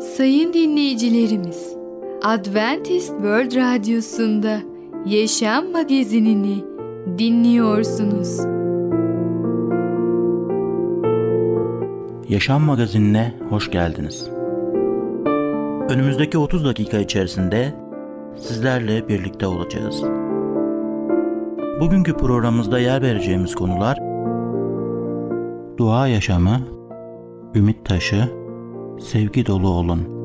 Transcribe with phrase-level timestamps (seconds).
[0.00, 1.76] Sayın dinleyicilerimiz,
[2.22, 4.58] Adventist World Radyosu'nda
[5.06, 6.64] Yaşam Magazinini
[7.18, 8.38] dinliyorsunuz.
[12.28, 14.30] Yaşam Magazinine hoş geldiniz.
[15.88, 17.74] Önümüzdeki 30 dakika içerisinde
[18.36, 20.02] sizlerle birlikte olacağız.
[21.80, 23.98] Bugünkü programımızda yer vereceğimiz konular
[25.78, 26.60] dua yaşamı,
[27.54, 28.45] ümit taşı,
[29.00, 30.16] sevgi dolu olun.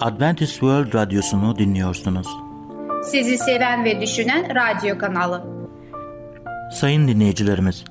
[0.00, 2.26] Adventist World Radyosu'nu dinliyorsunuz.
[3.04, 5.44] Sizi seven ve düşünen radyo kanalı.
[6.72, 7.84] Sayın dinleyicilerimiz,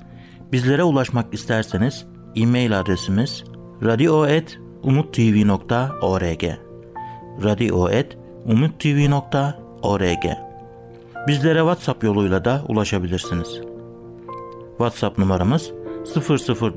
[0.52, 2.06] bizlere ulaşmak isterseniz
[2.36, 3.44] e-mail adresimiz
[3.82, 6.44] radio.umutv.org
[7.44, 8.19] radio.umutv.org
[11.28, 13.60] Bizlere WhatsApp yoluyla da ulaşabilirsiniz.
[14.68, 15.70] WhatsApp numaramız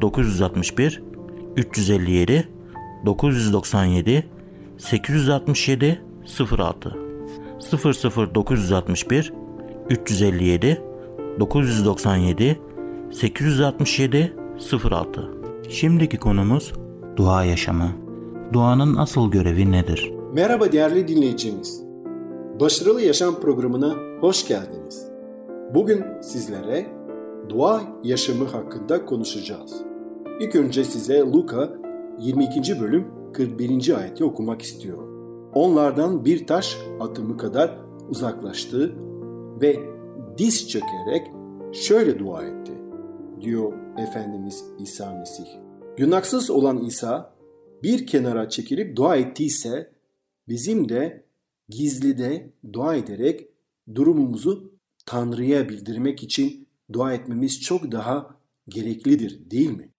[0.02, 1.04] 00961
[1.56, 2.50] 357
[3.06, 4.28] 997
[4.78, 6.02] 867
[6.58, 6.98] 06
[8.36, 9.34] 00961
[9.90, 10.82] 357
[11.40, 12.60] 997
[13.12, 14.34] 867
[14.84, 15.30] 06
[15.70, 16.74] Şimdiki konumuz
[17.16, 17.92] dua yaşamı.
[18.54, 20.23] Duanın asıl görevi nedir?
[20.34, 21.84] Merhaba değerli dinleyicimiz.
[22.60, 25.08] Başarılı Yaşam programına hoş geldiniz.
[25.74, 26.86] Bugün sizlere
[27.50, 29.82] dua yaşamı hakkında konuşacağız.
[30.40, 31.70] İlk önce size Luka
[32.20, 32.82] 22.
[32.82, 33.98] bölüm 41.
[33.98, 35.10] ayeti okumak istiyorum.
[35.54, 37.78] Onlardan bir taş atımı kadar
[38.10, 38.96] uzaklaştı
[39.62, 39.80] ve
[40.38, 41.28] diz çökerek
[41.74, 42.74] şöyle dua etti
[43.42, 45.48] diyor Efendimiz İsa Mesih.
[45.98, 47.34] Günahsız olan İsa
[47.84, 49.93] bir kenara çekilip dua ettiyse
[50.48, 51.26] bizim de
[51.70, 53.48] gizlide dua ederek
[53.96, 54.74] durumumuzu
[55.06, 59.90] Tanrı'ya bildirmek için dua etmemiz çok daha gereklidir değil mi?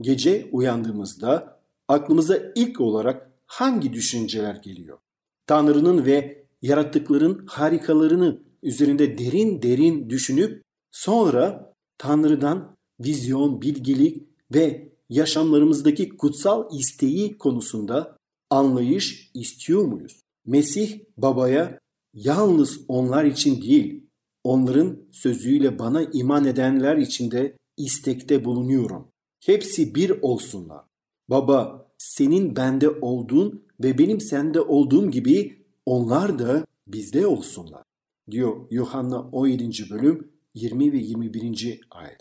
[0.00, 4.98] Gece uyandığımızda aklımıza ilk olarak hangi düşünceler geliyor?
[5.46, 14.22] Tanrı'nın ve yarattıkların harikalarını üzerinde derin derin düşünüp sonra Tanrı'dan vizyon, bilgilik
[14.54, 18.16] ve yaşamlarımızdaki kutsal isteği konusunda
[18.50, 20.20] anlayış istiyor muyuz?
[20.46, 21.78] Mesih babaya
[22.14, 24.06] yalnız onlar için değil,
[24.44, 29.08] onların sözüyle bana iman edenler için de istekte bulunuyorum.
[29.40, 30.84] Hepsi bir olsunlar.
[31.28, 37.82] Baba, senin bende olduğun ve benim sende olduğum gibi onlar da bizde olsunlar.
[38.30, 39.90] Diyor Yuhanna 17.
[39.90, 41.80] bölüm 20 ve 21.
[41.90, 42.20] ayet.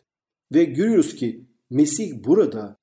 [0.53, 2.77] Ve görüyoruz ki Mesih burada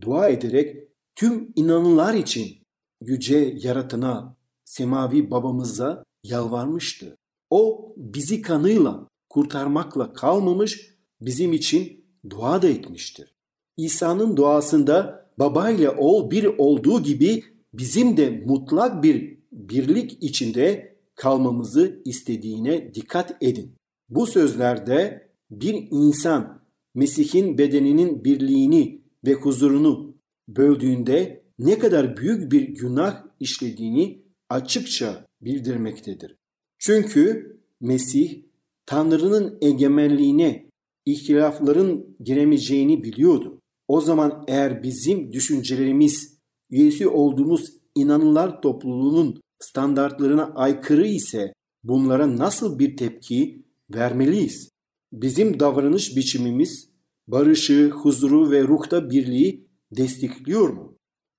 [0.00, 2.61] dua ederek tüm inananlar için
[3.06, 7.16] yüce yaratana, semavi babamıza yalvarmıştı.
[7.50, 13.34] O bizi kanıyla kurtarmakla kalmamış, bizim için dua da etmiştir.
[13.76, 22.02] İsa'nın duasında baba ile oğul bir olduğu gibi bizim de mutlak bir birlik içinde kalmamızı
[22.04, 23.74] istediğine dikkat edin.
[24.08, 26.62] Bu sözlerde bir insan
[26.94, 30.14] Mesih'in bedeninin birliğini ve huzurunu
[30.48, 36.36] böldüğünde ne kadar büyük bir günah işlediğini açıkça bildirmektedir.
[36.78, 38.42] Çünkü Mesih
[38.86, 40.70] Tanrı'nın egemenliğine
[41.06, 43.60] ihtilafların giremeyeceğini biliyordu.
[43.88, 46.38] O zaman eğer bizim düşüncelerimiz
[46.70, 51.52] üyesi olduğumuz inanılar topluluğunun standartlarına aykırı ise
[51.84, 54.68] bunlara nasıl bir tepki vermeliyiz?
[55.12, 56.88] Bizim davranış biçimimiz
[57.26, 60.91] barışı, huzuru ve ruhta birliği destekliyor mu?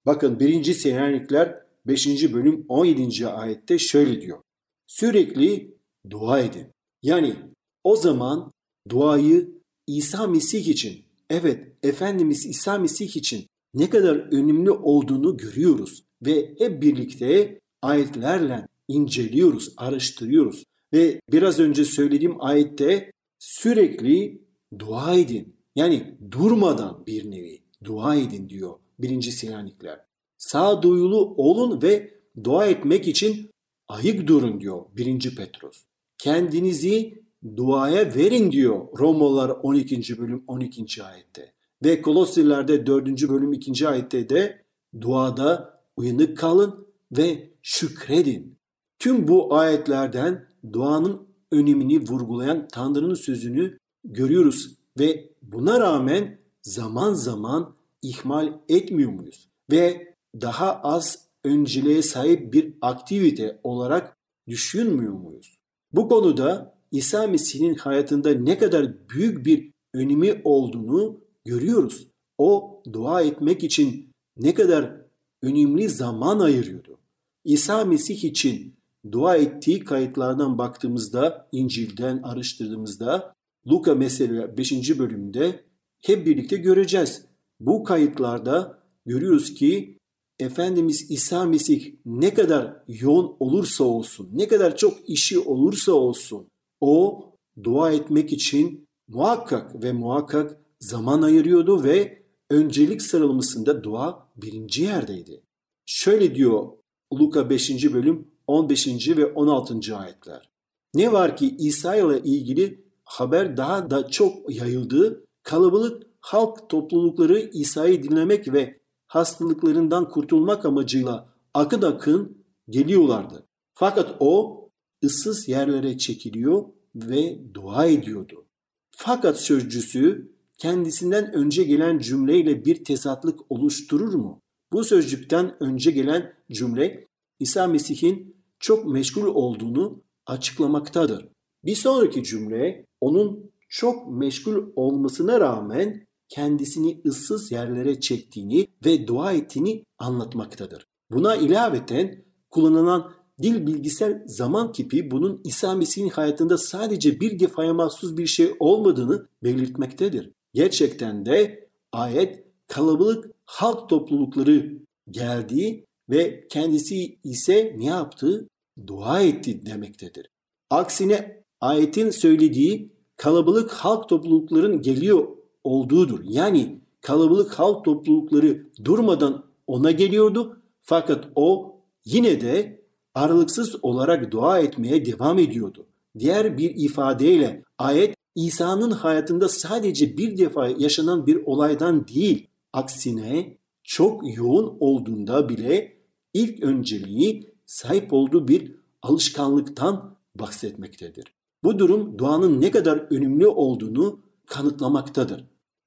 [0.05, 0.73] Bakın 1.
[0.73, 2.33] Selanikler 5.
[2.33, 3.27] bölüm 17.
[3.27, 4.41] ayette şöyle diyor.
[4.87, 5.77] Sürekli
[6.09, 6.67] dua edin.
[7.03, 7.35] Yani
[7.83, 8.51] o zaman
[8.89, 9.49] duayı
[9.87, 16.81] İsa Mesih için, evet Efendimiz İsa Mesih için ne kadar önemli olduğunu görüyoruz ve hep
[16.81, 20.63] birlikte ayetlerle inceliyoruz, araştırıyoruz.
[20.93, 24.41] Ve biraz önce söylediğim ayette sürekli
[24.79, 25.55] dua edin.
[25.75, 29.99] Yani durmadan bir nevi dua edin diyor birinci Selanikler.
[30.37, 32.13] Sağduyulu olun ve
[32.43, 33.51] dua etmek için
[33.87, 35.83] ayık durun diyor birinci Petros.
[36.17, 37.23] Kendinizi
[37.57, 40.17] duaya verin diyor Romalılar 12.
[40.17, 41.03] bölüm 12.
[41.03, 41.53] ayette.
[41.83, 43.29] Ve Kolossilerde 4.
[43.29, 43.87] bölüm 2.
[43.87, 44.63] ayette de
[45.01, 48.57] duada uyanık kalın ve şükredin.
[48.99, 58.59] Tüm bu ayetlerden duanın önemini vurgulayan Tanrı'nın sözünü görüyoruz ve buna rağmen zaman zaman ihmal
[58.69, 59.49] etmiyor muyuz?
[59.71, 64.17] Ve daha az önceliğe sahip bir aktivite olarak
[64.47, 65.55] düşünmüyor muyuz?
[65.93, 72.07] Bu konuda İsa Mesih'in hayatında ne kadar büyük bir önemi olduğunu görüyoruz.
[72.37, 75.01] O dua etmek için ne kadar
[75.41, 76.99] önemli zaman ayırıyordu.
[77.45, 78.75] İsa Mesih için
[79.11, 83.33] dua ettiği kayıtlardan baktığımızda, İncil'den araştırdığımızda
[83.67, 84.99] Luka mesela 5.
[84.99, 85.63] bölümde
[86.01, 87.25] hep birlikte göreceğiz.
[87.59, 89.97] Bu kayıtlarda görüyoruz ki
[90.39, 96.47] Efendimiz İsa Mesih ne kadar yoğun olursa olsun, ne kadar çok işi olursa olsun
[96.81, 97.25] o
[97.63, 105.43] dua etmek için muhakkak ve muhakkak zaman ayırıyordu ve öncelik sıralamasında dua birinci yerdeydi.
[105.85, 106.67] Şöyle diyor
[107.13, 107.93] Luka 5.
[107.93, 109.09] bölüm 15.
[109.17, 109.97] ve 16.
[109.97, 110.49] ayetler.
[110.93, 115.25] Ne var ki İsa ile ilgili haber daha da çok yayıldı.
[115.43, 122.37] Kalabalık halk toplulukları İsa'yı dinlemek ve hastalıklarından kurtulmak amacıyla akın akın
[122.69, 123.47] geliyorlardı.
[123.73, 124.63] Fakat o
[125.03, 126.63] ıssız yerlere çekiliyor
[126.95, 128.45] ve dua ediyordu.
[128.91, 134.41] Fakat sözcüsü kendisinden önce gelen cümleyle bir tezatlık oluşturur mu?
[134.71, 137.07] Bu sözcükten önce gelen cümle
[137.39, 141.29] İsa Mesih'in çok meşgul olduğunu açıklamaktadır.
[141.65, 149.83] Bir sonraki cümle onun çok meşgul olmasına rağmen kendisini ıssız yerlere çektiğini ve dua ettiğini
[149.97, 150.87] anlatmaktadır.
[151.11, 158.17] Buna ilaveten kullanılan dil bilgisel zaman kipi bunun İsa Mesih'in hayatında sadece bir defaya mahsus
[158.17, 160.31] bir şey olmadığını belirtmektedir.
[160.53, 164.77] Gerçekten de ayet kalabalık halk toplulukları
[165.09, 168.49] geldiği ve kendisi ise ne yaptı?
[168.87, 170.29] Dua etti demektedir.
[170.69, 176.19] Aksine ayetin söylediği kalabalık halk toplulukların geliyor olduğudur.
[176.23, 181.75] Yani kalabalık halk toplulukları durmadan ona geliyordu fakat o
[182.05, 182.83] yine de
[183.15, 185.85] aralıksız olarak dua etmeye devam ediyordu.
[186.19, 194.37] Diğer bir ifadeyle ayet İsa'nın hayatında sadece bir defa yaşanan bir olaydan değil, aksine çok
[194.37, 195.97] yoğun olduğunda bile
[196.33, 201.25] ilk önceliği sahip olduğu bir alışkanlıktan bahsetmektedir.
[201.63, 205.45] Bu durum duanın ne kadar önemli olduğunu kanıtlamaktadır.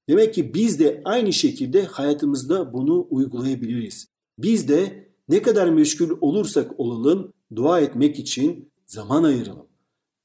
[0.09, 4.09] Demek ki biz de aynı şekilde hayatımızda bunu uygulayabiliriz.
[4.39, 9.67] Biz de ne kadar meşgul olursak olalım dua etmek için zaman ayıralım.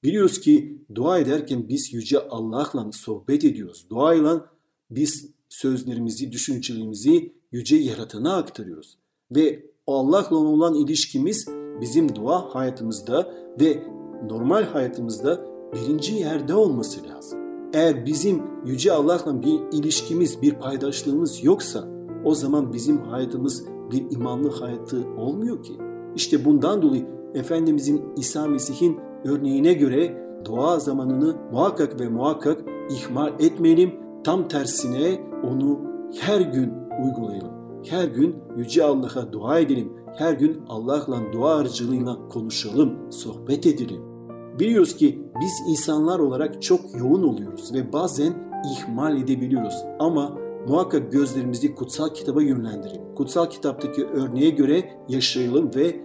[0.04, 3.86] Biliyoruz ki dua ederken biz Yüce Allah'la sohbet ediyoruz.
[3.90, 4.46] Duayla
[4.90, 8.98] biz sözlerimizi, düşüncelerimizi Yüce Yaratan'a aktarıyoruz.
[9.32, 11.48] Ve Allah'la olan ilişkimiz
[11.82, 13.84] bizim dua hayatımızda ve
[14.30, 17.41] normal hayatımızda birinci yerde olması lazım.
[17.74, 21.88] Eğer bizim Yüce Allah'la bir ilişkimiz, bir paydaşlığımız yoksa
[22.26, 25.74] o zaman bizim hayatımız bir imanlı hayatı olmuyor ki.
[26.16, 33.92] İşte bundan dolayı Efendimizin İsa Mesih'in örneğine göre dua zamanını muhakkak ve muhakkak ihmal etmeyelim.
[34.24, 35.80] Tam tersine onu
[36.20, 36.74] her gün
[37.06, 37.52] uygulayalım.
[37.90, 39.94] Her gün Yüce Allah'a dua edelim.
[40.16, 44.11] Her gün Allah'la dua aracılığıyla konuşalım, sohbet edelim.
[44.60, 48.34] Biliyoruz ki biz insanlar olarak çok yoğun oluyoruz ve bazen
[48.74, 49.76] ihmal edebiliyoruz.
[50.00, 50.38] Ama
[50.68, 53.16] muhakkak gözlerimizi kutsal kitaba yönlendirelim.
[53.16, 56.02] Kutsal kitaptaki örneğe göre yaşayalım ve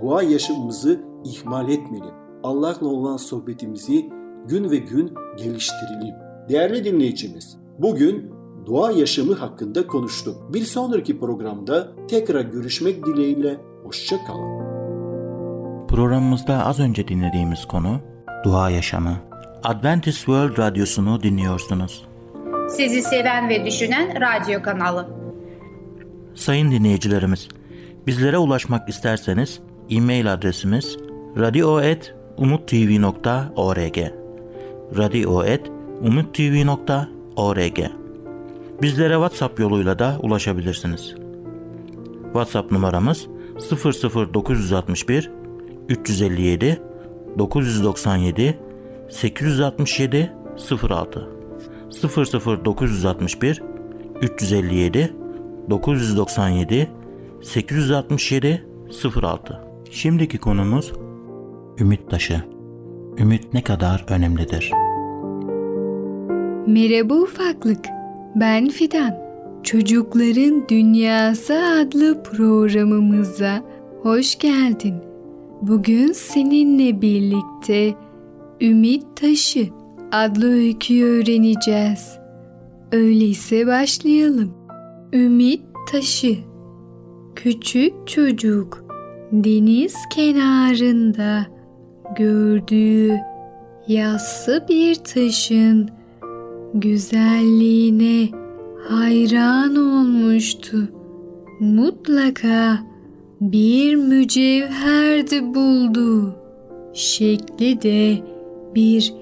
[0.00, 2.14] dua yaşamımızı ihmal etmeyelim.
[2.42, 4.10] Allah'la olan sohbetimizi
[4.48, 6.14] gün ve gün geliştirelim.
[6.48, 8.30] Değerli dinleyicimiz, bugün
[8.66, 10.36] dua yaşamı hakkında konuştuk.
[10.54, 14.69] Bir sonraki programda tekrar görüşmek dileğiyle hoşça kalın.
[15.90, 18.00] Programımızda az önce dinlediğimiz konu
[18.44, 19.16] dua yaşamı.
[19.64, 22.04] Adventist World Radyosu'nu dinliyorsunuz.
[22.68, 25.08] Sizi seven ve düşünen radyo kanalı.
[26.34, 27.48] Sayın dinleyicilerimiz,
[28.06, 30.96] bizlere ulaşmak isterseniz e-mail adresimiz
[31.38, 33.98] radio.umutv.org
[34.96, 37.78] radio.umutv.org
[38.82, 41.14] Bizlere WhatsApp yoluyla da ulaşabilirsiniz.
[42.32, 43.26] WhatsApp numaramız
[43.70, 45.39] 00961
[45.90, 46.82] 357
[47.38, 48.58] 997
[49.08, 50.32] 867
[50.90, 51.28] 06
[52.64, 53.62] 00961
[54.22, 55.14] 357
[55.70, 56.88] 997
[57.42, 58.66] 867
[59.22, 60.92] 06 Şimdiki konumuz
[61.80, 62.42] ümit taşı.
[63.18, 64.70] Ümit ne kadar önemlidir?
[66.66, 67.84] Merhaba ufaklık.
[68.34, 69.18] Ben Fidan.
[69.62, 73.62] Çocukların Dünyası adlı programımıza
[74.02, 75.09] hoş geldin.
[75.62, 77.94] Bugün seninle birlikte
[78.60, 79.68] Ümit Taşı
[80.12, 82.18] adlı öyküyü öğreneceğiz.
[82.92, 84.54] Öyleyse başlayalım.
[85.12, 85.62] Ümit
[85.92, 86.36] Taşı
[87.36, 88.84] Küçük çocuk
[89.32, 91.46] deniz kenarında
[92.16, 93.12] gördüğü
[93.88, 95.88] yassı bir taşın
[96.74, 98.28] güzelliğine
[98.88, 100.88] hayran olmuştu.
[101.60, 102.89] Mutlaka
[103.40, 106.34] bir mücevherdi buldu.
[106.92, 108.18] Şekli de
[108.74, 109.14] bir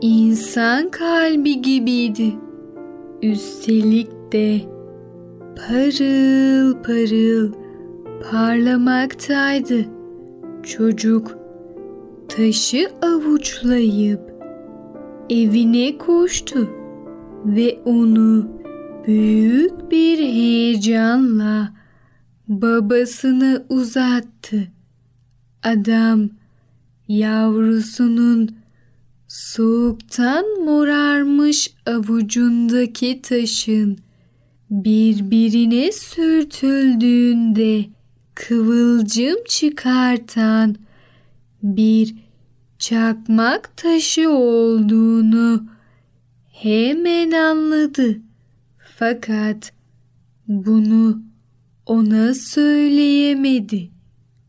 [0.00, 2.32] insan kalbi gibiydi.
[3.22, 4.60] Üstelik de
[5.56, 7.52] parıl parıl
[8.30, 9.84] parlamaktaydı.
[10.62, 11.38] Çocuk
[12.28, 14.20] taşı avuçlayıp
[15.30, 16.68] evine koştu
[17.44, 18.46] ve onu
[19.06, 21.81] büyük bir heyecanla
[22.60, 24.68] babasına uzattı.
[25.62, 26.30] Adam
[27.08, 28.56] yavrusunun
[29.28, 33.98] soğuktan morarmış avucundaki taşın
[34.70, 37.84] birbirine sürtüldüğünde
[38.34, 40.76] kıvılcım çıkartan
[41.62, 42.14] bir
[42.78, 45.66] çakmak taşı olduğunu
[46.52, 48.18] hemen anladı.
[48.98, 49.72] Fakat
[50.48, 51.22] bunu
[51.86, 53.90] ona söyleyemedi.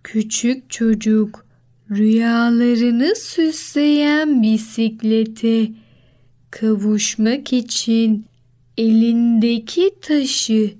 [0.03, 1.45] Küçük çocuk
[1.91, 5.71] rüyalarını süsleyen bisiklete
[6.51, 8.25] kavuşmak için
[8.77, 10.73] elindeki taşı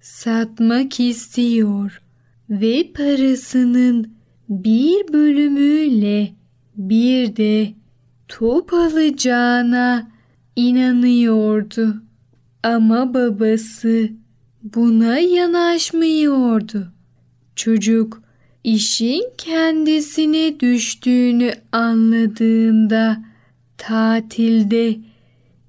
[0.00, 2.02] satmak istiyor
[2.50, 4.16] ve parasının
[4.48, 6.32] bir bölümüyle
[6.76, 7.72] bir de
[8.28, 10.10] top alacağına
[10.56, 12.02] inanıyordu.
[12.62, 14.10] Ama babası
[14.74, 16.92] buna yanaşmıyordu.
[17.56, 18.22] Çocuk
[18.64, 23.24] işin kendisine düştüğünü anladığında
[23.78, 24.96] tatilde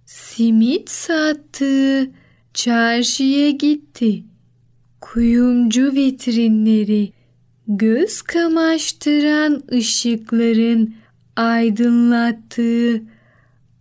[0.05, 2.11] simit sattığı
[2.53, 4.23] çarşıya gitti.
[5.01, 7.11] Kuyumcu vitrinleri
[7.67, 10.95] göz kamaştıran ışıkların
[11.35, 13.01] aydınlattığı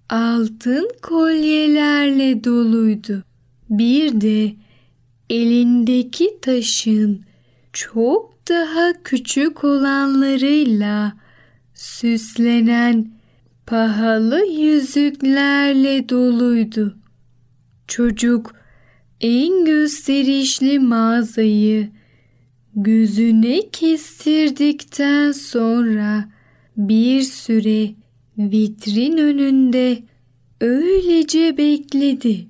[0.08, 3.24] altın kolyelerle doluydu.
[3.70, 4.65] Bir de
[5.30, 7.24] elindeki taşın
[7.72, 11.12] çok daha küçük olanlarıyla
[11.74, 13.10] süslenen
[13.66, 16.98] pahalı yüzüklerle doluydu.
[17.88, 18.54] Çocuk
[19.20, 21.88] en gösterişli mağazayı
[22.74, 26.28] gözüne kestirdikten sonra
[26.76, 27.94] bir süre
[28.38, 30.02] vitrin önünde
[30.60, 32.46] öylece bekledi.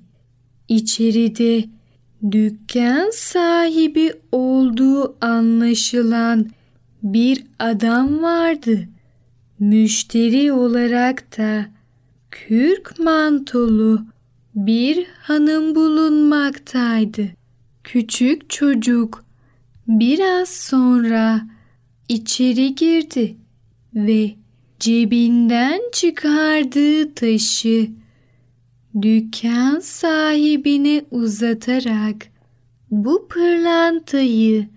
[0.68, 1.75] İçeride
[2.32, 6.50] dükkan sahibi olduğu anlaşılan
[7.02, 8.88] bir adam vardı.
[9.58, 11.66] Müşteri olarak da
[12.30, 14.02] kürk mantolu
[14.54, 17.28] bir hanım bulunmaktaydı.
[17.84, 19.24] Küçük çocuk
[19.88, 21.46] biraz sonra
[22.08, 23.36] içeri girdi
[23.94, 24.34] ve
[24.80, 27.90] cebinden çıkardığı taşı
[29.02, 32.26] dükkan sahibine uzatarak
[32.90, 34.68] bu pırlantayı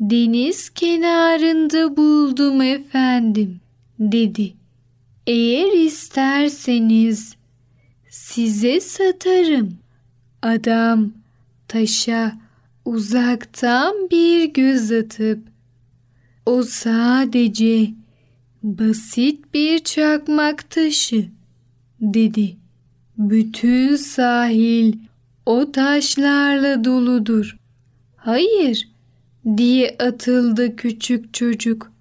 [0.00, 3.60] deniz kenarında buldum efendim
[3.98, 4.54] dedi.
[5.26, 7.36] Eğer isterseniz
[8.10, 9.78] size satarım.
[10.42, 11.12] Adam
[11.68, 12.38] taşa
[12.84, 15.38] uzaktan bir göz atıp
[16.46, 17.90] o sadece
[18.62, 21.28] basit bir çakmak taşı
[22.00, 22.61] dedi.
[23.18, 24.92] Bütün sahil
[25.46, 27.56] o taşlarla doludur.
[28.16, 28.88] Hayır
[29.56, 31.92] diye atıldı küçük çocuk.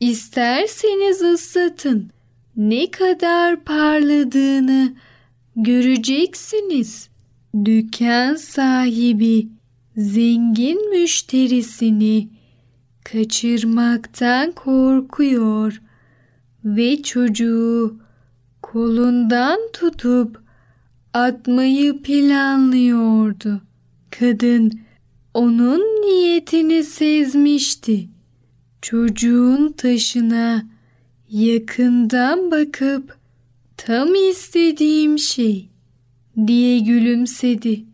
[0.00, 2.10] İsterseniz ıslatın.
[2.56, 4.94] Ne kadar parladığını
[5.56, 7.08] göreceksiniz.
[7.64, 9.48] Dükkan sahibi
[9.96, 12.28] zengin müşterisini
[13.04, 15.82] kaçırmaktan korkuyor
[16.64, 17.96] ve çocuğu
[18.62, 20.45] kolundan tutup
[21.16, 23.60] atmayı planlıyordu.
[24.10, 24.80] Kadın
[25.34, 28.08] onun niyetini sezmişti.
[28.82, 30.66] Çocuğun taşına
[31.30, 33.16] yakından bakıp
[33.76, 35.68] tam istediğim şey
[36.46, 37.84] diye gülümsedi.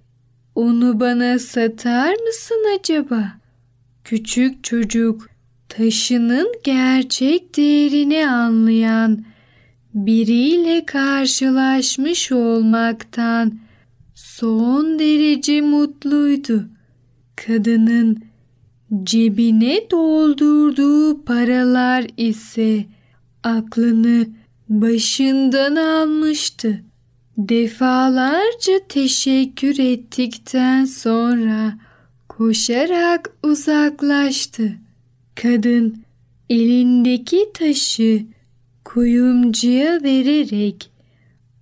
[0.55, 3.33] Onu bana satar mısın acaba?
[4.05, 5.29] Küçük çocuk
[5.69, 9.25] taşının gerçek değerini anlayan
[9.95, 13.59] biriyle karşılaşmış olmaktan
[14.15, 16.69] son derece mutluydu.
[17.37, 18.23] Kadının
[19.05, 22.85] cebine doldurduğu paralar ise
[23.43, 24.27] aklını
[24.69, 26.83] başından almıştı.
[27.39, 31.79] Defalarca teşekkür ettikten sonra
[32.29, 34.73] koşarak uzaklaştı.
[35.35, 36.05] Kadın
[36.51, 38.27] elindeki taşı
[38.95, 40.91] kuyumcuya vererek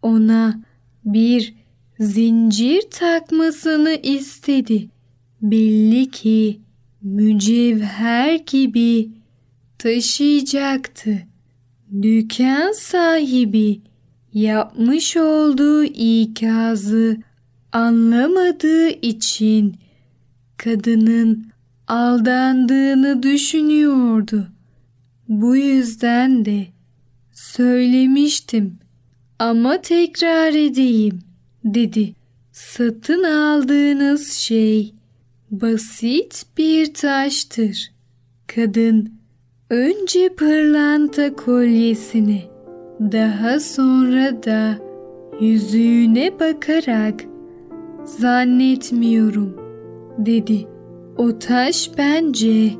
[0.03, 0.61] ona
[1.05, 1.55] bir
[1.99, 4.89] zincir takmasını istedi.
[5.43, 6.61] Belli ki
[7.03, 9.11] mücevher gibi
[9.79, 11.19] taşıyacaktı.
[12.03, 13.81] Dükkan sahibi
[14.35, 17.17] yapmış olduğu ikazı
[17.73, 19.75] anlamadığı için
[20.57, 21.47] kadının
[21.89, 24.47] aldandığını düşünüyordu.
[25.29, 26.67] Bu yüzden de
[27.41, 28.79] söylemiştim
[29.39, 31.19] ama tekrar edeyim
[31.65, 32.15] dedi.
[32.53, 34.95] Satın aldığınız şey
[35.51, 37.93] basit bir taştır.
[38.47, 39.13] Kadın
[39.71, 42.43] önce pırlanta kolyesini
[43.01, 44.79] daha sonra da
[45.41, 47.25] yüzüğüne bakarak
[48.05, 49.57] zannetmiyorum
[50.19, 50.67] dedi.
[51.17, 52.71] O taş bence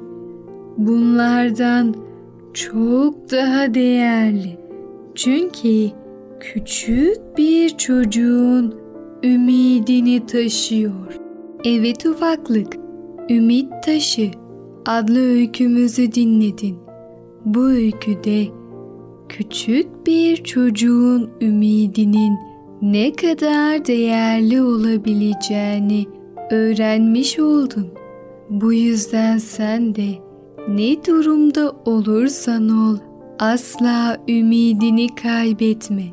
[0.77, 2.10] bunlardan
[2.55, 4.59] çok daha değerli.
[5.15, 5.91] Çünkü
[6.41, 8.75] küçük bir çocuğun
[9.25, 11.21] ümidini taşıyor.
[11.65, 12.77] Evet ufaklık,
[13.31, 14.31] Ümit Taşı
[14.87, 16.77] adlı öykümüzü dinledin.
[17.45, 18.47] Bu öyküde
[19.29, 22.39] küçük bir çocuğun ümidinin
[22.83, 26.07] ne kadar değerli olabileceğini
[26.51, 27.89] öğrenmiş oldun.
[28.51, 30.30] Bu yüzden sen de
[30.69, 32.99] ne durumda olursan ol
[33.39, 36.05] asla ümidini kaybetme.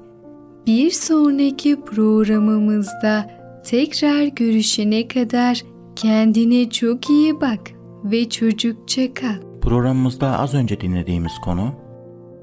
[0.68, 3.30] Bir sonraki programımızda
[3.66, 5.62] tekrar görüşene kadar
[5.96, 7.60] kendine çok iyi bak
[8.04, 9.60] ve çocukça kal.
[9.62, 11.74] Programımızda az önce dinlediğimiz konu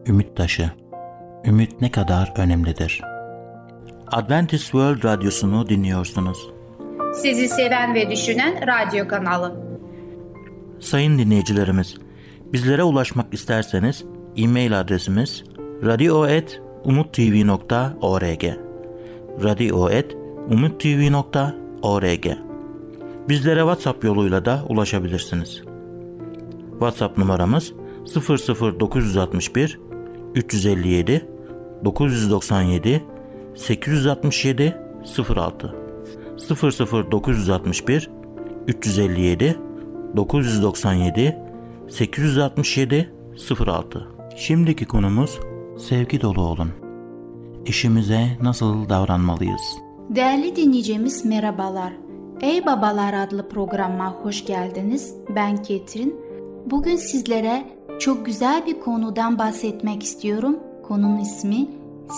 [0.07, 0.71] Ümit Taşı.
[1.45, 3.03] Ümit ne kadar önemlidir?
[4.13, 6.39] Adventist World Radyosu'nu dinliyorsunuz.
[7.15, 9.74] Sizi seven ve düşünen radyo kanalı.
[10.85, 11.97] Sayın dinleyicilerimiz,
[12.53, 14.05] bizlere ulaşmak isterseniz
[14.37, 15.45] e-mail adresimiz
[15.85, 18.45] radio.umutv.org
[19.45, 22.27] radio.umutv.org
[23.29, 25.63] Bizlere WhatsApp yoluyla da ulaşabilirsiniz.
[26.71, 27.73] WhatsApp numaramız
[28.81, 29.81] 00961
[30.35, 31.29] 357
[31.85, 33.05] 997
[33.55, 34.77] 867
[35.37, 35.75] 06
[37.11, 38.11] 00961
[38.69, 39.64] 357
[40.17, 41.39] 997
[41.89, 43.13] 867
[43.67, 45.41] 06 Şimdiki konumuz
[45.79, 46.71] sevgi dolu olun.
[47.67, 49.63] İşimize nasıl davranmalıyız?
[50.09, 51.93] Değerli dinleyicimiz merhabalar.
[52.41, 55.15] Ey Babalar adlı programa hoş geldiniz.
[55.37, 56.17] Ben Ketrin.
[56.71, 57.65] Bugün sizlere
[57.99, 60.57] çok güzel bir konudan bahsetmek istiyorum.
[60.83, 61.69] Konunun ismi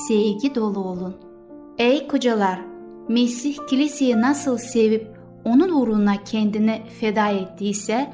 [0.09, 1.15] sevgi dolu olun.
[1.79, 2.61] Ey kocalar,
[3.09, 5.16] Mesih kiliseyi nasıl sevip
[5.47, 8.13] onun uğruna kendini feda ettiyse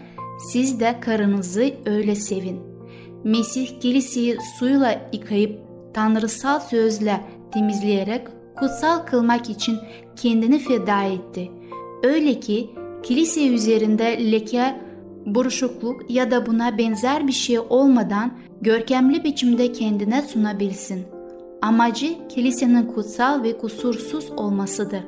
[0.51, 2.61] siz de karınızı öyle sevin.
[3.25, 5.59] Mesih kiliseyi suyla yıkayıp
[5.95, 7.21] tanrısal sözle
[7.53, 9.79] temizleyerek kutsal kılmak için
[10.17, 11.51] kendini feda etti.
[12.03, 12.71] Öyle ki
[13.03, 14.81] kilise üzerinde leke,
[15.27, 21.05] buruşukluk ya da buna benzer bir şey olmadan görkemli biçimde kendine sunabilsin.
[21.63, 25.03] Amacı kilisenin kutsal ve kusursuz olmasıdır.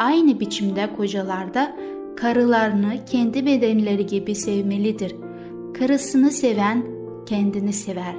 [0.00, 1.76] Aynı biçimde kocalar da
[2.16, 5.16] karılarını kendi bedenleri gibi sevmelidir.
[5.78, 6.86] Karısını seven
[7.26, 8.14] kendini sever.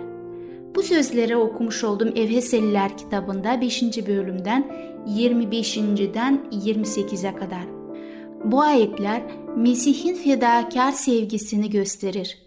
[0.75, 3.83] Bu sözleri okumuş olduğum Efeseliler kitabında 5.
[4.07, 4.71] bölümden
[5.07, 7.65] 25.den 28'e kadar.
[8.45, 9.21] Bu ayetler
[9.57, 12.37] Mesih'in fedakar sevgisini gösterir.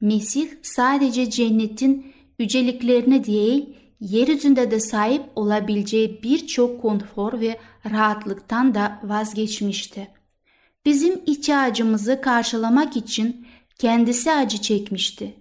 [0.00, 2.06] Mesih sadece cennetin
[2.38, 7.58] yüceliklerini değil, yeryüzünde de sahip olabileceği birçok konfor ve
[7.90, 10.08] rahatlıktan da vazgeçmişti.
[10.84, 13.46] Bizim ihtiyacımızı karşılamak için
[13.78, 15.34] kendisi acı çekmişti.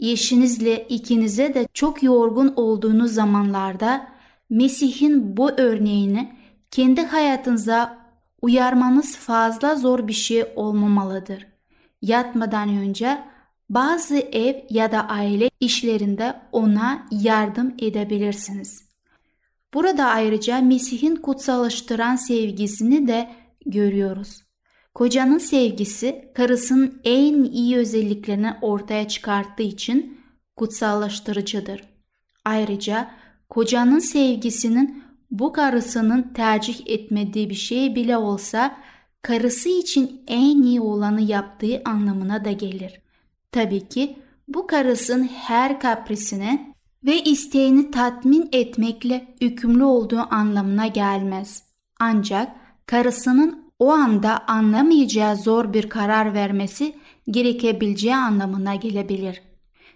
[0.00, 4.08] Eşinizle ikinize de çok yorgun olduğunuz zamanlarda
[4.50, 6.32] Mesih'in bu örneğini
[6.70, 7.98] kendi hayatınıza
[8.42, 11.46] uyarmanız fazla zor bir şey olmamalıdır.
[12.02, 13.18] Yatmadan önce
[13.70, 18.88] bazı ev ya da aile işlerinde ona yardım edebilirsiniz.
[19.74, 23.30] Burada ayrıca Mesih'in kutsallaştıran sevgisini de
[23.66, 24.42] görüyoruz.
[24.94, 30.20] Kocanın sevgisi karısının en iyi özelliklerini ortaya çıkarttığı için
[30.56, 31.80] kutsallaştırıcıdır.
[32.44, 33.10] Ayrıca
[33.48, 38.76] kocanın sevgisinin bu karısının tercih etmediği bir şey bile olsa
[39.22, 43.00] karısı için en iyi olanı yaptığı anlamına da gelir.
[43.52, 51.62] Tabii ki bu karısının her kaprisine ve isteğini tatmin etmekle yükümlü olduğu anlamına gelmez.
[52.00, 52.52] Ancak
[52.86, 56.94] karısının o anda anlamayacağı zor bir karar vermesi
[57.30, 59.42] gerekebileceği anlamına gelebilir.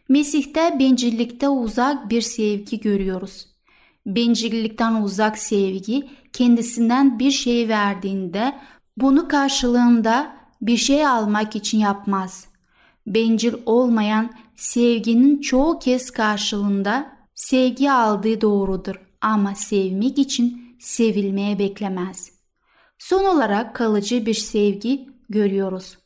[0.09, 3.47] Mesih'te bencillikte uzak bir sevgi görüyoruz.
[4.07, 8.55] Bencillikten uzak sevgi kendisinden bir şey verdiğinde
[8.97, 12.52] bunu karşılığında bir şey almak için yapmaz.
[13.07, 22.31] Bencil olmayan sevginin çoğu kez karşılığında sevgi aldığı doğrudur ama sevmek için sevilmeye beklemez.
[22.99, 25.99] Son olarak kalıcı bir sevgi görüyoruz.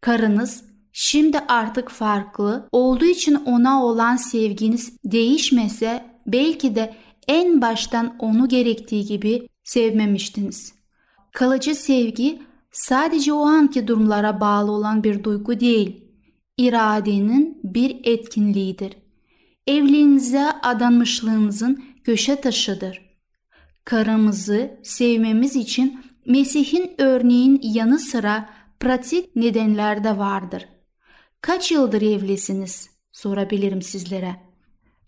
[0.00, 6.94] Karınız şimdi artık farklı olduğu için ona olan sevginiz değişmese belki de
[7.28, 10.74] en baştan onu gerektiği gibi sevmemiştiniz.
[11.32, 12.42] Kalıcı sevgi
[12.72, 16.01] sadece o anki durumlara bağlı olan bir duygu değil,
[16.62, 18.92] iradenin bir etkinliğidir.
[19.66, 23.00] Evliliğinize adanmışlığınızın köşe taşıdır.
[23.84, 30.68] Karımızı sevmemiz için Mesih'in örneğin yanı sıra pratik nedenler de vardır.
[31.40, 32.90] Kaç yıldır evlisiniz?
[33.12, 34.36] Sorabilirim sizlere.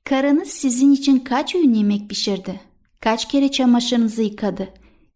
[0.05, 2.61] Karınız sizin için kaç öğün yemek pişirdi?
[3.01, 4.69] Kaç kere çamaşırınızı yıkadı?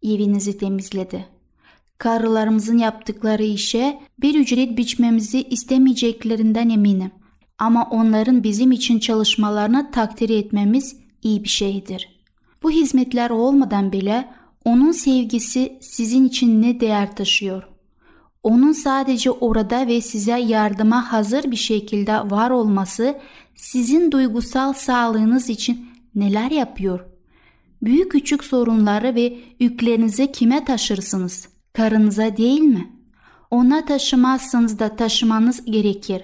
[0.03, 1.38] Evinizi temizledi?
[1.99, 7.11] Karılarımızın yaptıkları işe bir ücret biçmemizi istemeyeceklerinden eminim.
[7.57, 12.19] Ama onların bizim için çalışmalarını takdir etmemiz iyi bir şeydir.
[12.63, 14.29] Bu hizmetler olmadan bile
[14.65, 17.63] onun sevgisi sizin için ne değer taşıyor?
[18.43, 23.17] Onun sadece orada ve size yardıma hazır bir şekilde var olması
[23.55, 27.05] sizin duygusal sağlığınız için neler yapıyor?
[27.81, 31.58] Büyük küçük sorunları ve yüklerinizi kime taşırsınız?
[31.73, 32.99] Karınıza değil mi?
[33.51, 36.21] Ona taşımazsanız da taşımanız gerekir.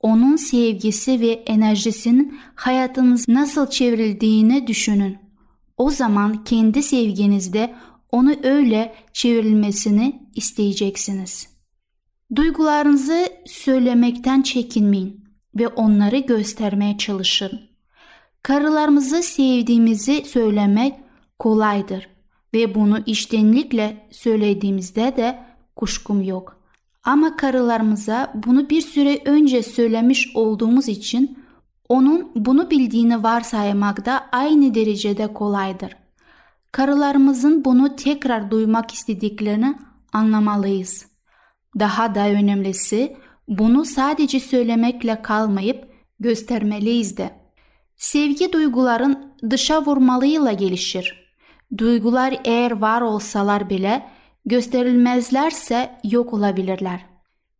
[0.00, 5.18] Onun sevgisi ve enerjisinin hayatınız nasıl çevrildiğini düşünün.
[5.76, 7.74] O zaman kendi sevginizde
[8.12, 11.48] onu öyle çevrilmesini isteyeceksiniz.
[12.36, 17.60] Duygularınızı söylemekten çekinmeyin ve onları göstermeye çalışın.
[18.42, 20.94] Karılarımızı sevdiğimizi söylemek
[21.38, 22.17] kolaydır
[22.54, 25.38] ve bunu iştenlikle söylediğimizde de
[25.76, 26.56] kuşkum yok.
[27.04, 31.38] Ama karılarımıza bunu bir süre önce söylemiş olduğumuz için
[31.88, 35.96] onun bunu bildiğini varsaymak da aynı derecede kolaydır.
[36.72, 39.74] Karılarımızın bunu tekrar duymak istediklerini
[40.12, 41.06] anlamalıyız.
[41.78, 43.16] Daha da önemlisi
[43.48, 45.88] bunu sadece söylemekle kalmayıp
[46.20, 47.30] göstermeliyiz de.
[47.96, 51.27] Sevgi duyguların dışa vurmalıyla gelişir.
[51.76, 54.06] Duygular eğer var olsalar bile
[54.46, 57.00] gösterilmezlerse yok olabilirler.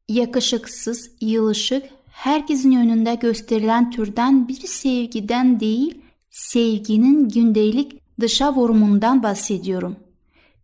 [0.09, 9.97] Yakışıksız, yılışık, herkesin önünde gösterilen türden bir sevgiden değil, sevginin gündelik dışa vurumundan bahsediyorum.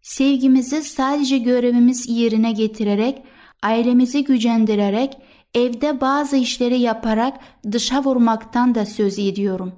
[0.03, 3.23] Sevgimizi sadece görevimiz yerine getirerek,
[3.63, 5.17] ailemizi gücendirerek,
[5.55, 7.39] evde bazı işleri yaparak
[7.73, 9.73] dışa vurmaktan da söz ediyorum.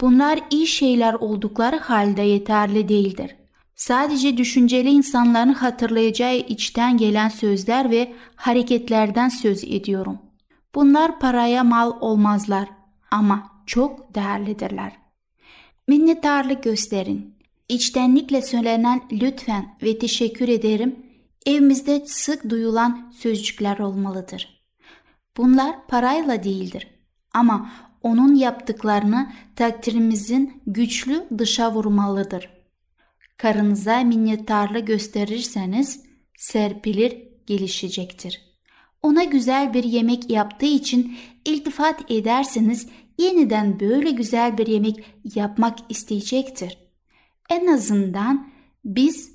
[0.00, 3.36] Bunlar iyi şeyler oldukları halde yeterli değildir.
[3.76, 10.18] Sadece düşünceli insanların hatırlayacağı içten gelen sözler ve hareketlerden söz ediyorum.
[10.74, 12.68] Bunlar paraya mal olmazlar
[13.10, 14.92] ama çok değerlidirler.
[15.88, 17.34] Minnettarlık gösterin.
[17.68, 20.96] İçtenlikle söylenen lütfen ve teşekkür ederim
[21.46, 24.62] evimizde sık duyulan sözcükler olmalıdır.
[25.36, 26.88] Bunlar parayla değildir
[27.34, 27.70] ama
[28.02, 32.50] onun yaptıklarını takdirimizin güçlü dışa vurmalıdır.
[33.36, 36.04] Karınıza minnettarlık gösterirseniz
[36.38, 38.50] serpilir gelişecektir.
[39.02, 44.96] Ona güzel bir yemek yaptığı için iltifat ederseniz yeniden böyle güzel bir yemek
[45.36, 46.78] yapmak isteyecektir.
[47.50, 48.50] En azından
[48.84, 49.32] biz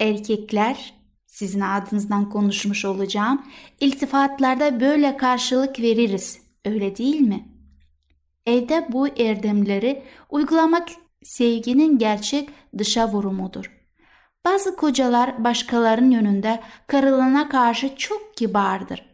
[0.00, 0.94] erkekler
[1.26, 3.46] sizin adınızdan konuşmuş olacağım.
[3.80, 6.38] İltifatlarda böyle karşılık veririz.
[6.64, 7.55] Öyle değil mi?
[8.46, 10.88] Evde bu erdemleri uygulamak
[11.22, 13.72] sevginin gerçek dışa vurumudur.
[14.44, 19.06] Bazı kocalar başkalarının yönünde karılığına karşı çok kibardır.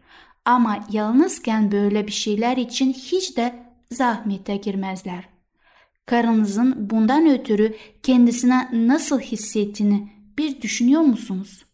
[0.45, 3.55] Ama yalnızken böyle bir şeyler için hiç de
[3.91, 5.29] zahmete girmezler.
[6.07, 11.65] Karınızın bundan ötürü kendisine nasıl hissettiğini bir düşünüyor musunuz?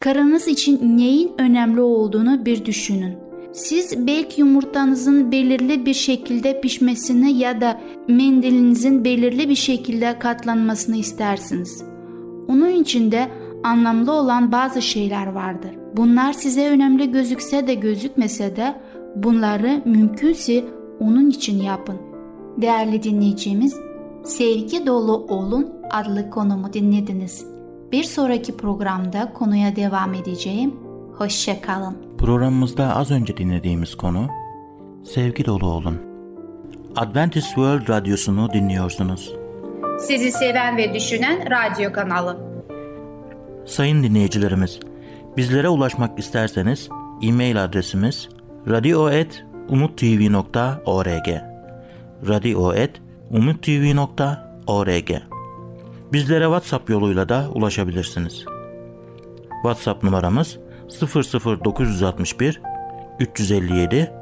[0.00, 3.29] Karınız için neyin önemli olduğunu bir düşünün.
[3.52, 11.84] Siz belki yumurtanızın belirli bir şekilde pişmesini ya da mendilinizin belirli bir şekilde katlanmasını istersiniz.
[12.48, 13.28] Onun içinde
[13.64, 15.70] anlamlı olan bazı şeyler vardır.
[15.96, 18.74] Bunlar size önemli gözükse de gözükmese de
[19.16, 20.64] bunları mümkünse
[21.00, 21.96] onun için yapın.
[22.56, 23.76] Değerli dinleyicimiz,
[24.24, 27.46] Sevgi Dolu Olun adlı konumu dinlediniz.
[27.92, 30.74] Bir sonraki programda konuya devam edeceğim.
[31.18, 32.09] Hoşçakalın.
[32.20, 34.28] Programımızda az önce dinlediğimiz konu
[35.04, 35.98] Sevgi dolu olun.
[36.96, 39.32] Adventist World Radyosu'nu dinliyorsunuz.
[40.00, 42.38] Sizi seven ve düşünen radyo kanalı.
[43.66, 44.80] Sayın dinleyicilerimiz,
[45.36, 46.88] bizlere ulaşmak isterseniz
[47.22, 48.28] e-mail adresimiz
[48.68, 51.28] radio.umutv.org
[52.28, 55.10] radio.umutv.org
[56.12, 58.44] Bizlere WhatsApp yoluyla da ulaşabilirsiniz.
[59.62, 60.58] WhatsApp numaramız
[60.90, 62.60] 00961
[63.20, 64.12] 357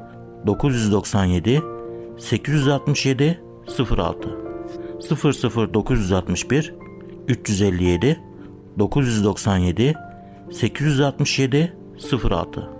[0.46, 1.62] 997
[2.18, 3.40] 867
[3.98, 4.38] 06
[5.74, 6.74] 00961
[7.28, 8.20] 357
[8.78, 9.94] 997
[10.50, 11.76] 867
[12.30, 12.70] 06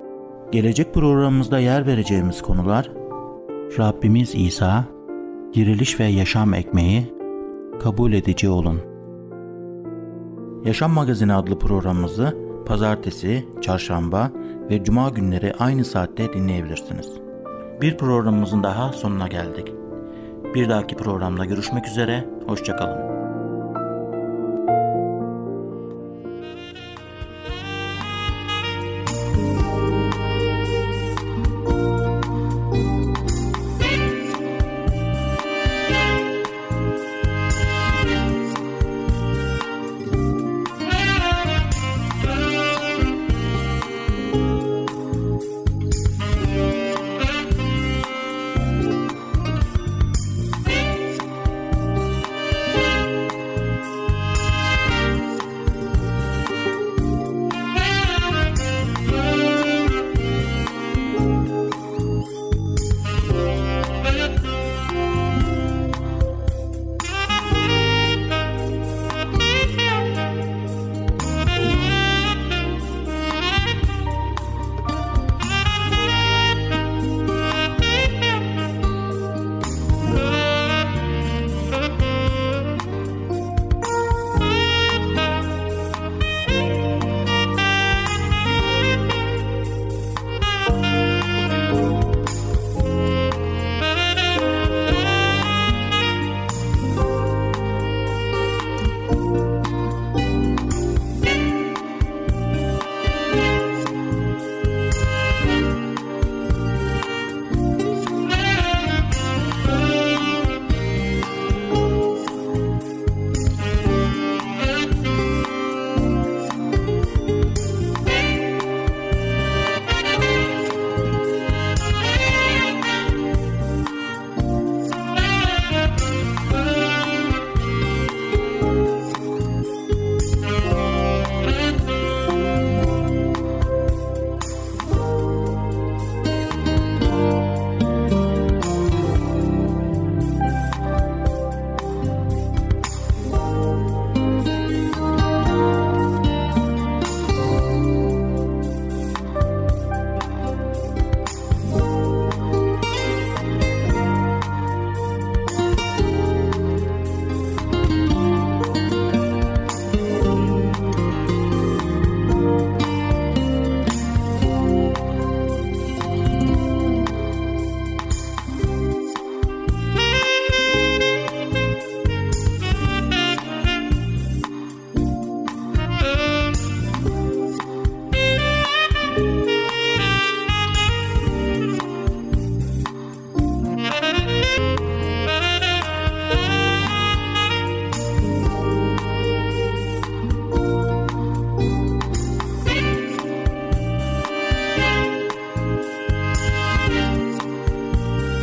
[0.52, 2.90] Gelecek programımızda yer vereceğimiz konular
[3.78, 4.84] Rabbimiz İsa,
[5.54, 7.14] diriliş ve yaşam ekmeği,
[7.82, 8.80] kabul edici olun.
[10.64, 14.30] Yaşam Magazini adlı programımızı pazartesi, çarşamba
[14.70, 17.06] ve cuma günleri aynı saatte dinleyebilirsiniz.
[17.80, 19.72] Bir programımızın daha sonuna geldik.
[20.54, 23.17] Bir dahaki programda görüşmek üzere, hoşçakalın.